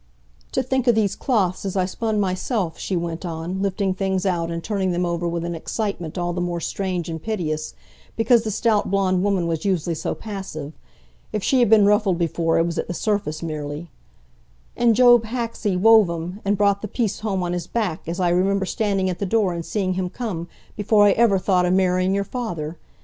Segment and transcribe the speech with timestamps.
[0.53, 4.49] "To think o' these cloths as I spun myself," she went on, lifting things out
[4.49, 7.75] and turning them over with an excitement all the more strange and piteous
[8.15, 12.65] because the stout blond woman was usually so passive,—if she had been ruffled before, it
[12.65, 17.53] was at the surface merely,—"and Job Haxey wove 'em, and brought the piece home on
[17.53, 21.11] his back, as I remember standing at the door and seeing him come, before I
[21.11, 22.75] ever thought o' marrying your father!